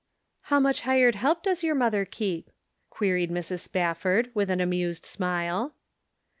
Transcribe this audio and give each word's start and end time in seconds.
"How 0.49 0.59
much 0.59 0.81
hired 0.81 1.13
help 1.13 1.43
does 1.43 1.61
your 1.61 1.75
mother 1.75 2.05
keep?" 2.05 2.49
queried 2.89 3.29
Mrs. 3.29 3.59
Spafford, 3.59 4.31
with 4.33 4.49
an 4.49 4.59
amused 4.59 5.05
smile. 5.05 5.75